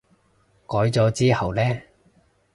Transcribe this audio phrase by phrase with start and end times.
[0.65, 1.61] 改咗之後呢？